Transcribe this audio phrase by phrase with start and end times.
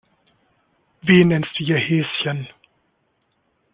[1.03, 2.47] Wen nennst du hier Häschen?